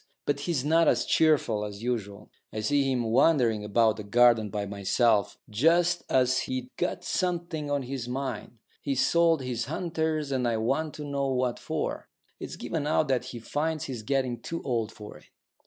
But 0.25 0.39
he's 0.39 0.65
not 0.65 0.87
as 0.87 1.05
cheerful 1.05 1.63
as 1.63 1.83
usual. 1.83 2.31
I 2.51 2.61
see 2.61 2.91
him 2.91 3.03
wandering 3.11 3.63
about 3.63 3.97
the 3.97 4.03
garden 4.03 4.49
by 4.49 4.65
himself, 4.65 5.37
just 5.47 6.01
as 6.09 6.31
if 6.31 6.39
he'd 6.45 6.71
got 6.75 7.03
something 7.03 7.69
on 7.69 7.83
his 7.83 8.09
mind. 8.09 8.57
He's 8.81 9.05
sold 9.05 9.43
his 9.43 9.65
hunters, 9.65 10.31
and 10.31 10.47
I 10.47 10.57
want 10.57 10.95
to 10.95 11.03
know 11.03 11.27
what 11.27 11.59
for. 11.59 12.09
It's 12.39 12.55
given 12.55 12.87
out 12.87 13.09
that 13.09 13.25
he 13.25 13.37
finds 13.37 13.83
he's 13.83 14.01
getting 14.01 14.41
too 14.41 14.63
old 14.63 14.91
for 14.91 15.17
it. 15.19 15.25